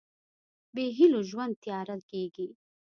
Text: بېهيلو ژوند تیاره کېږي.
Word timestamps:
بېهيلو 0.75 1.19
ژوند 1.29 1.53
تیاره 1.63 1.97
کېږي. 2.09 2.47